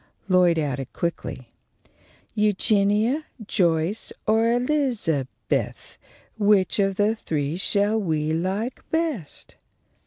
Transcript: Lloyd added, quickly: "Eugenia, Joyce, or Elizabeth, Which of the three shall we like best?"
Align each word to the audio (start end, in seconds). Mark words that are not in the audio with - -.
Lloyd 0.27 0.57
added, 0.57 0.91
quickly: 0.93 1.53
"Eugenia, 2.33 3.25
Joyce, 3.45 4.11
or 4.25 4.51
Elizabeth, 4.51 5.99
Which 6.39 6.79
of 6.79 6.95
the 6.95 7.13
three 7.15 7.55
shall 7.57 7.99
we 8.01 8.33
like 8.33 8.81
best?" 8.89 9.57